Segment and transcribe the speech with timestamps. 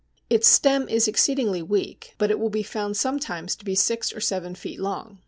[0.31, 4.19] Its stem is exceedingly weak, but it will be found sometimes to be six or
[4.19, 5.19] seven feet long.